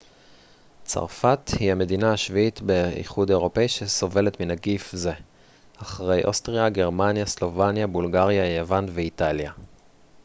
צרפת 0.83 1.39
היא 1.59 1.71
המדינה 1.71 2.13
השביעית 2.13 2.61
באיחוד 2.61 3.29
האירופי 3.31 3.67
שסובלת 3.67 4.39
מנגיף 4.41 4.91
זה 4.91 5.13
אחרי 5.77 6.23
אוסטריה 6.25 6.69
גרמניה 6.69 7.25
סלובניה 7.25 7.87
בולגריה 7.87 8.55
יוון 8.57 8.85
ואיטליה 8.93 9.51